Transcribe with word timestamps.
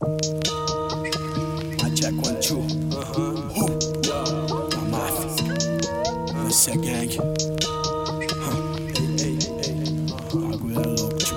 I 0.00 1.90
check 1.92 2.14
one, 2.22 2.40
two. 2.40 2.60
Uh-huh. 2.94 3.34
Who? 3.50 3.66
É 6.68 6.76
gang. 6.76 7.18
Huh. 7.18 8.58
Ei, 9.18 9.38
ei. 9.64 9.78
Bagulho 10.32 10.80
é 10.80 10.86
louco, 10.86 11.16
tio. 11.16 11.36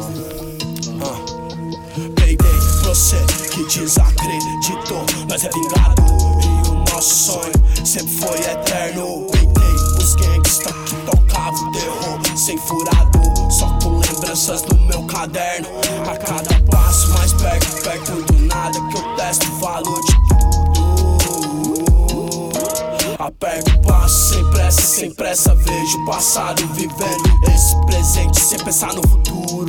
Uh. 0.00 1.00
Uh. 1.00 2.14
Peguei 2.14 2.58
você 2.82 3.16
que 3.50 3.64
desacreditou. 3.64 5.06
Nós 5.28 5.44
é 5.44 5.48
vingado 5.48 6.02
e 6.42 6.68
o 6.68 6.74
nosso 6.92 7.14
sonho 7.32 7.86
sempre 7.86 8.12
foi 8.16 8.38
eterno. 8.40 9.26
Peguei 9.32 9.74
os 9.98 10.14
gangsta 10.16 10.70
que 10.72 10.94
tocavam 11.06 11.72
terror 11.72 12.36
sem 12.36 12.58
furado. 12.58 13.18
Só 13.50 13.66
com 13.82 13.98
lembranças 13.98 14.62
no 14.64 14.74
meu 14.86 15.02
caderno. 15.04 15.68
A 16.10 16.16
cada 16.18 16.53
perto, 17.94 18.22
do 18.22 18.38
nada 18.46 18.80
que 18.88 18.96
eu 18.96 19.16
testo 19.16 19.46
o 19.46 19.58
valor 19.58 20.00
de 20.00 20.12
tudo. 20.28 20.44
Aperto 23.18 23.70
o 23.70 23.82
passo 23.82 24.34
sem 24.34 24.50
pressa, 24.50 24.82
sem 24.82 25.14
pressa. 25.14 25.54
Vejo 25.54 25.98
o 25.98 26.06
passado 26.06 26.66
vivendo 26.74 27.50
esse 27.54 27.76
presente 27.86 28.40
sem 28.40 28.58
pensar 28.58 28.92
no 28.92 29.06
futuro. 29.06 29.68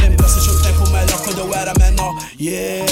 Lembrança 0.00 0.40
de 0.40 0.50
um 0.50 0.62
tempo 0.62 0.90
melhor 0.90 1.22
quando 1.22 1.38
eu 1.38 1.54
era 1.54 1.72
menor. 1.78 2.14
Yeah, 2.38 2.87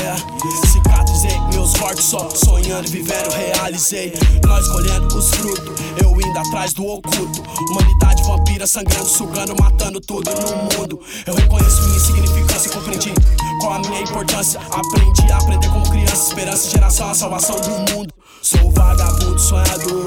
cortes 1.87 2.05
só 2.07 2.29
sonhando 2.31 2.89
vivendo. 2.89 3.31
Realizei 3.31 4.13
nós 4.45 4.67
colhendo 4.69 5.17
os 5.17 5.31
frutos, 5.31 5.75
eu 6.03 6.11
indo 6.21 6.39
atrás 6.39 6.73
do 6.73 6.85
oculto. 6.85 7.43
Humanidade 7.71 8.23
vampira 8.25 8.67
sangrando, 8.67 9.07
sugando, 9.07 9.55
matando 9.61 10.01
tudo 10.01 10.29
no 10.31 10.79
mundo. 10.79 11.01
Eu 11.25 11.35
reconheço 11.35 11.83
minha 11.85 11.97
insignificância 11.97 12.69
e 12.69 12.73
compreendi 12.73 13.15
qual 13.61 13.75
a 13.75 13.79
minha 13.79 14.01
importância. 14.01 14.61
Aprendi 14.61 15.33
a 15.33 15.37
aprender 15.37 15.69
como 15.69 15.89
criança, 15.89 16.29
esperança, 16.29 16.71
geração, 16.71 17.11
a 17.11 17.15
salvação 17.15 17.61
do 17.61 17.93
mundo. 17.93 18.13
Sou 18.43 18.71
vagabundo 18.73 19.39
sonhador, 19.39 20.06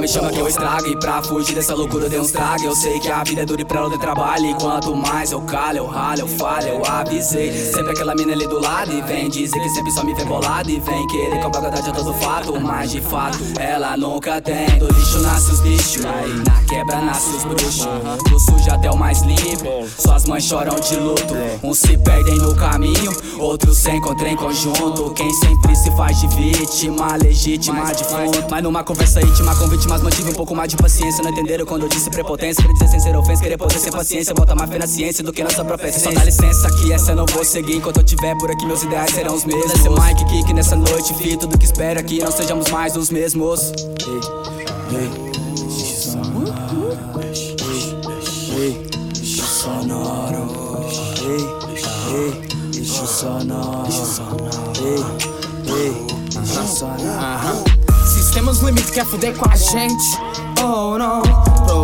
me 0.00 0.08
chama 0.08 0.30
que 0.30 0.38
eu 0.38 0.48
estrago 0.48 0.86
E 0.86 0.96
pra 0.96 1.22
fugir 1.22 1.54
dessa 1.54 1.74
loucura 1.74 2.06
eu 2.06 2.10
dei 2.10 2.18
uns 2.18 2.30
trago 2.30 2.64
Eu 2.64 2.74
sei 2.74 2.98
que 2.98 3.10
a 3.10 3.22
vida 3.22 3.42
é 3.42 3.44
dura 3.44 3.60
e 3.60 3.64
pra 3.64 3.80
ela 3.80 3.90
de 3.90 3.98
trabalho. 3.98 4.46
E 4.46 4.54
quanto 4.54 4.94
mais 4.96 5.32
eu 5.32 5.40
calho, 5.42 5.78
eu 5.78 5.86
ralo, 5.86 6.20
eu 6.20 6.28
falho, 6.28 6.68
eu 6.68 6.82
avisei. 6.86 7.52
Sempre 7.52 7.92
aquela 7.92 8.14
mina 8.14 8.32
ali 8.32 8.46
do 8.46 8.60
lado 8.60 8.92
E 8.92 9.02
vem 9.02 9.28
dizer 9.28 9.60
que 9.60 9.68
sempre 9.68 9.90
só 9.92 10.04
me 10.04 10.14
vê 10.14 10.24
bolado 10.24 10.70
E 10.70 10.80
vem 10.80 11.06
querer 11.08 11.40
com 11.40 11.48
a 11.48 11.60
verdade 11.60 11.90
é 11.90 11.92
todo 11.92 12.14
fato. 12.14 12.60
Mas 12.60 12.90
de 12.90 13.00
fato, 13.00 13.38
ela 13.58 13.96
nunca 13.96 14.40
tem. 14.40 14.66
Do 14.78 14.86
lixo 14.86 15.20
nasce 15.20 15.52
os 15.52 15.60
bichos. 15.60 16.02
Na 16.02 16.64
quebra 16.68 17.00
nasce 17.00 17.36
os 17.36 17.44
bruxos. 17.44 17.88
Do 18.28 18.38
sujo 18.38 18.70
até 18.70 18.90
o 18.90 18.96
mais 18.96 19.20
limpo. 19.22 19.86
Suas 19.98 20.24
mães 20.26 20.44
choram 20.44 20.78
de 20.80 20.96
luto. 20.96 21.34
Uns 21.62 21.78
se 21.78 21.96
perdem 21.98 22.36
no 22.38 22.54
caminho 22.54 22.89
Outros 23.50 23.78
se 23.78 23.90
encontram 23.90 24.28
em 24.28 24.36
conjunto. 24.36 25.10
Quem 25.10 25.28
sempre 25.34 25.74
se 25.74 25.90
faz 25.96 26.20
de 26.20 26.28
vítima 26.28 27.16
Legítima 27.16 27.92
de 27.92 28.04
fundo 28.04 28.46
Mas 28.48 28.62
numa 28.62 28.84
conversa 28.84 29.20
íntima 29.20 29.56
com 29.56 29.66
vítimas 29.66 30.00
mantive 30.00 30.30
um 30.30 30.34
pouco 30.34 30.54
mais 30.54 30.70
de 30.70 30.76
paciência. 30.76 31.20
Não 31.24 31.32
entenderam 31.32 31.66
quando 31.66 31.82
eu 31.82 31.88
disse 31.88 32.08
prepotência? 32.10 32.62
Queria 32.62 32.74
dizer 32.74 32.86
sem 32.86 33.00
ser 33.00 33.16
ofensa, 33.16 33.42
querer 33.42 33.58
poder 33.58 33.76
sem 33.76 33.90
paciência. 33.90 34.32
Bota 34.32 34.54
mais 34.54 34.70
fé 34.70 34.78
na 34.78 34.86
ciência 34.86 35.24
do 35.24 35.32
que 35.32 35.42
nossa 35.42 35.64
própria 35.64 35.88
essência 35.88 36.12
Só 36.12 36.16
dá 36.16 36.24
licença 36.24 36.70
que 36.76 36.92
essa 36.92 37.10
eu 37.10 37.16
não 37.16 37.26
vou 37.26 37.44
seguir. 37.44 37.78
Enquanto 37.78 37.96
eu 37.96 38.04
tiver 38.04 38.38
por 38.38 38.52
aqui 38.52 38.64
meus 38.64 38.84
ideais 38.84 39.10
serão 39.10 39.34
os 39.34 39.44
mesmos. 39.44 39.72
Esse 39.72 39.88
Mike 39.88 40.24
Kick 40.26 40.52
nessa 40.52 40.76
noite 40.76 41.12
fi 41.14 41.36
Tudo 41.36 41.58
que 41.58 41.64
espera 41.64 42.04
que 42.04 42.20
não 42.20 42.30
sejamos 42.30 42.70
mais 42.70 42.96
os 42.96 43.10
mesmos. 43.10 43.72
Ei, 44.06 44.96
Ei, 44.96 45.29
Ei, 51.22 51.46
ei, 52.14 52.48
lixo 52.74 53.06
sonoro 53.06 53.86
Ei, 54.80 55.04
ei, 55.70 56.06
lixo 56.32 56.66
sonoro 56.66 57.64
Se 58.06 58.32
temos 58.32 58.62
limite, 58.62 58.90
quer 58.90 59.04
fuder 59.04 59.36
com 59.36 59.46
a 59.50 59.54
gente? 59.54 60.02
Oh 60.62 60.96
não, 60.96 61.20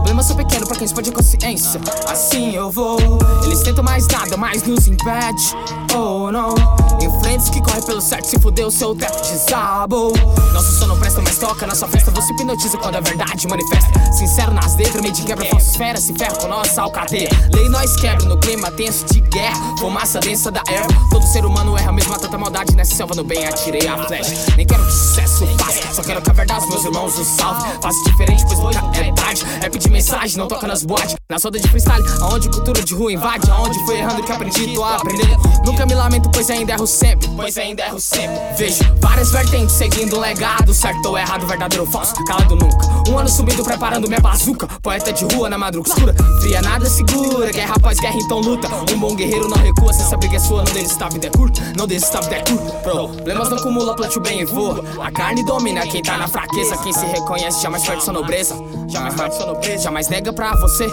problemas 0.06 0.26
são 0.26 0.36
pequenos 0.36 0.68
pra 0.68 0.76
quem 0.76 0.84
expande 0.84 1.10
a 1.10 1.12
consciência. 1.12 1.80
Assim 2.08 2.54
eu 2.54 2.70
vou. 2.70 2.96
Eles 3.44 3.60
tentam 3.62 3.82
mais 3.82 4.06
nada, 4.06 4.36
mas 4.36 4.62
nos 4.62 4.86
impede. 4.86 5.56
Oh 5.92 6.30
não, 6.30 6.54
enfrentes 7.02 7.50
que 7.50 7.60
corre 7.60 7.82
pelo 7.82 8.00
certo, 8.00 8.26
se 8.26 8.38
fuder 8.38 8.66
o 8.66 8.70
seu 8.70 8.94
teto 8.94 9.20
desabou. 9.22 10.12
Nosso 10.52 10.78
som 10.78 10.86
não 10.86 10.96
presta, 10.98 11.20
mas 11.22 11.36
toca 11.38 11.66
na 11.66 11.74
sua 11.74 11.88
festa. 11.88 12.12
Você 12.12 12.32
hipnotiza 12.32 12.78
quando 12.78 12.96
a 12.96 13.00
verdade 13.00 13.48
manifesta. 13.48 14.12
Sincero 14.12 14.52
nas 14.52 14.76
letras, 14.76 15.02
meio 15.02 15.12
de 15.12 15.22
quebra, 15.22 15.44
falsa 15.46 15.70
esfera, 15.70 16.00
se 16.00 16.14
ferra 16.14 16.36
com 16.36 16.46
nossa 16.46 16.82
alcateia. 16.82 17.28
Lei 17.52 17.68
nós 17.68 17.96
quebra 17.96 18.26
no 18.26 18.38
clima 18.38 18.70
tenso 18.70 19.04
de 19.06 19.20
guerra. 19.22 19.74
Fumaça 19.78 20.20
densa 20.20 20.52
da 20.52 20.62
erva. 20.68 20.94
Todo 21.10 21.26
ser 21.26 21.44
humano 21.44 21.76
erra, 21.76 21.90
mesmo 21.90 22.14
a 22.14 22.18
tanta 22.18 22.38
maldade 22.38 22.76
nessa 22.76 22.94
selva. 22.94 23.14
No 23.16 23.24
bem 23.24 23.44
atirei 23.44 23.88
a 23.88 24.04
flecha. 24.06 24.54
Nem 24.56 24.66
quero 24.66 24.84
que 24.84 24.92
sucesso 24.92 25.46
faça, 25.58 25.94
só 25.94 26.02
quero 26.02 26.22
que 26.22 26.30
a 26.30 26.32
verdade 26.32 26.66
meus 26.68 26.84
irmãos 26.84 27.18
nos 27.18 27.26
salve. 27.26 27.66
Faça 27.80 28.04
diferente, 28.04 28.44
pois 28.46 28.58
nunca 28.58 28.78
é 28.98 29.12
tarde. 29.12 29.44
É 29.62 29.68
pedir 29.68 29.90
mensagem, 29.96 30.36
não 30.36 30.46
toca 30.46 30.66
nas 30.66 30.84
boates. 30.84 31.16
Na 31.28 31.38
soda 31.38 31.58
de 31.58 31.66
freestyle, 31.68 32.04
aonde 32.20 32.48
cultura 32.50 32.82
de 32.82 32.94
rua 32.94 33.12
invade. 33.12 33.50
Aonde 33.50 33.78
foi 33.86 33.98
errando 33.98 34.22
que 34.22 34.30
aprendi, 34.30 34.74
tô 34.74 34.84
aprendendo. 34.84 35.36
Nunca 35.64 35.86
me 35.86 35.94
lamento, 35.94 36.30
pois 36.30 36.50
ainda 36.50 36.72
erro 36.72 36.86
sempre. 36.86 37.28
Pois 37.34 37.56
ainda 37.56 37.82
erro 37.82 37.98
sempre. 37.98 38.36
Vejo 38.56 38.84
várias 39.00 39.30
vertentes 39.30 39.74
seguindo 39.74 40.16
um 40.16 40.20
legado. 40.20 40.72
Certo 40.74 41.06
ou 41.06 41.18
errado, 41.18 41.46
verdadeiro 41.46 41.84
ou 41.84 41.90
falso, 41.90 42.14
calado 42.26 42.54
nunca. 42.54 43.10
Um 43.10 43.18
ano 43.18 43.28
subindo, 43.28 43.64
preparando 43.64 44.06
minha 44.06 44.20
bazuca. 44.20 44.68
Poeta 44.82 45.12
de 45.12 45.24
rua 45.34 45.48
na 45.48 45.56
madruga 45.56 45.88
escura. 45.88 46.14
Fria, 46.40 46.60
nada 46.60 46.86
segura. 46.86 47.50
Guerra 47.50 47.74
após 47.76 47.98
guerra, 47.98 48.16
então 48.16 48.40
luta. 48.40 48.68
Um 48.92 48.98
bom 48.98 49.16
guerreiro 49.16 49.48
não 49.48 49.56
recua. 49.56 49.92
Se 49.92 50.02
essa 50.02 50.16
briga 50.16 50.36
é 50.36 50.40
sua, 50.40 50.62
não 50.62 50.72
desista, 50.72 51.08
vida 51.08 51.26
é 51.26 51.30
curta. 51.30 51.60
Não 51.76 51.86
desista, 51.86 52.20
vida 52.20 52.36
é 52.36 52.42
curta. 52.44 52.72
Problemas 52.80 53.48
não 53.48 53.56
acumula, 53.56 53.96
plante 53.96 54.18
o 54.18 54.20
bem 54.20 54.40
e 54.40 54.44
voa. 54.44 54.84
A 55.02 55.10
carne 55.10 55.44
domina 55.44 55.86
quem 55.86 56.02
tá 56.02 56.18
na 56.18 56.28
fraqueza. 56.28 56.76
Quem 56.78 56.92
se 56.92 57.06
reconhece 57.06 57.62
jamais 57.62 57.84
perde 57.84 58.04
sua 58.04 58.12
nobreza. 58.12 58.54
Jamais 58.88 59.14
perde 59.14 59.36
sua 59.36 59.46
nobreza. 59.46 59.75
Jamais 59.78 60.08
nega 60.08 60.32
pra 60.32 60.54
você. 60.56 60.86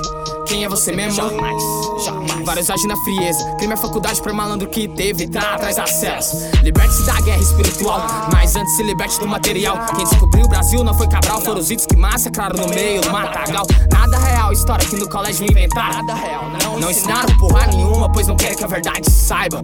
Quem 0.46 0.64
é 0.66 0.70
você 0.70 0.92
mesmo? 0.92 1.14
Jamais, 1.14 1.64
jamais. 2.04 2.46
Vários 2.46 2.70
agem 2.70 2.88
na 2.88 2.98
frieza. 2.98 3.56
Crime 3.58 3.74
é 3.74 3.78
faculdade 3.78 4.22
pra 4.22 4.34
malandro 4.34 4.68
que 4.70 4.88
teve. 4.88 5.28
Tá 5.28 5.56
atrás 5.56 5.78
das 5.78 5.90
celas. 5.92 6.32
Liberte-se 6.62 7.06
da 7.06 7.20
guerra 7.22 7.42
espiritual. 7.42 8.02
Mas 8.32 8.56
antes 8.56 8.76
se 8.76 8.84
liberte 8.84 9.20
do 9.20 9.28
material. 9.28 9.78
Quem 9.96 10.06
descobriu 10.06 10.46
o 10.46 10.50
Brasil 10.50 10.84
não 10.84 10.94
foi 10.94 11.08
Cabral. 11.08 11.42
Foram 11.42 11.60
os 11.60 11.70
itens 11.72 11.86
que 11.86 11.96
massacraram 11.96 12.56
no 12.56 12.68
meio 12.74 13.02
do 13.02 13.12
matagal. 13.12 13.66
Nada 13.92 14.18
real, 14.18 14.52
história 14.52 14.86
que 14.86 14.96
no 14.96 15.08
colégio 15.08 15.46
inventaram. 15.50 16.04
Nada 16.04 16.16
real, 16.16 16.44
não, 16.64 16.80
não 16.80 16.92
ensinaram 16.92 17.38
porra 17.38 17.68
nenhuma, 17.68 18.12
pois 18.12 18.28
não 18.28 18.36
querem 18.36 18.58
que 18.58 18.64
a 18.64 18.68
verdade 18.68 19.10
saiba. 19.10 19.62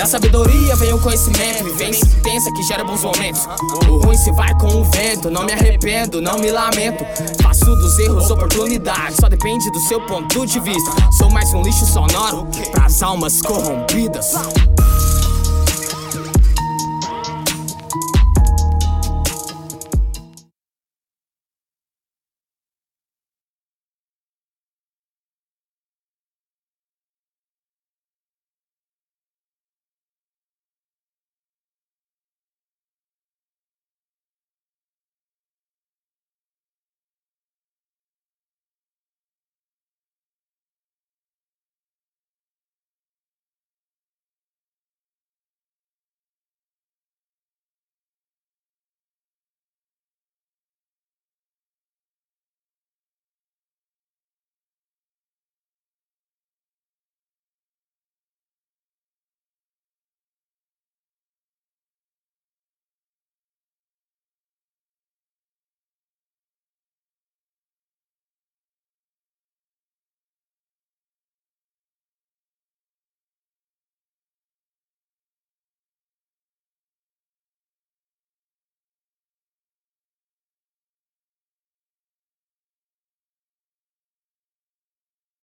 Da 0.00 0.06
sabedoria 0.06 0.74
vem 0.76 0.94
o 0.94 0.98
conhecimento, 0.98 1.62
vivência 1.62 2.06
intensa 2.06 2.50
que 2.52 2.62
gera 2.62 2.82
bons 2.82 3.02
momentos. 3.02 3.46
O 3.86 3.98
ruim 3.98 4.16
se 4.16 4.32
vai 4.32 4.58
com 4.58 4.68
o 4.68 4.84
vento, 4.84 5.30
não 5.30 5.44
me 5.44 5.52
arrependo, 5.52 6.22
não 6.22 6.38
me 6.38 6.50
lamento. 6.50 7.04
Faço 7.42 7.66
dos 7.66 7.98
erros 7.98 8.30
oportunidade, 8.30 9.16
só 9.20 9.28
depende 9.28 9.70
do 9.70 9.80
seu 9.80 10.00
ponto 10.06 10.46
de 10.46 10.58
vista. 10.58 10.90
Sou 11.18 11.30
mais 11.30 11.52
um 11.52 11.60
lixo 11.60 11.84
sonoro 11.84 12.48
pras 12.72 13.02
almas 13.02 13.42
corrompidas. 13.42 14.32